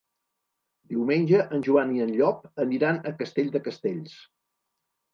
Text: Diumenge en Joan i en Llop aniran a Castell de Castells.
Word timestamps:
Diumenge 0.93 1.43
en 1.59 1.67
Joan 1.69 1.93
i 1.97 2.03
en 2.07 2.15
Llop 2.17 2.51
aniran 2.67 3.01
a 3.11 3.15
Castell 3.23 3.57
de 3.59 3.65
Castells. 3.71 4.21